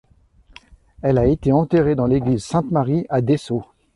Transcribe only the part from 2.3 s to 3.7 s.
sainte-Marie, à Dessau.